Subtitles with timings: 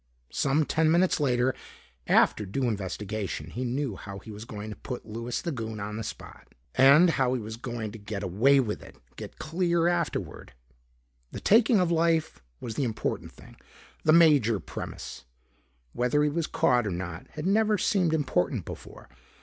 [0.31, 1.53] Some ten minutes later,
[2.07, 5.97] after due investigation, he knew how he was going to put Louis the Goon on
[5.97, 6.47] the spot.
[6.73, 10.53] And how he was going to get away with it, get clear afterward.
[11.31, 13.57] The taking of life was the important thing,
[14.03, 15.25] the major premise.
[15.93, 19.07] Whether he was caught or not had never seemed important before.